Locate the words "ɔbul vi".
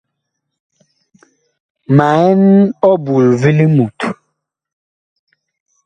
2.91-3.49